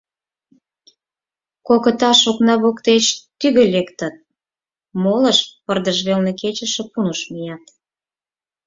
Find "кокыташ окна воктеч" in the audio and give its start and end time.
1.67-3.05